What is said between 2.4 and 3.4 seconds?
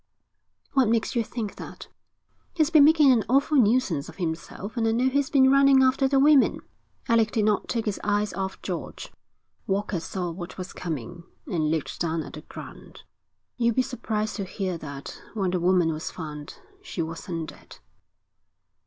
'He's been making an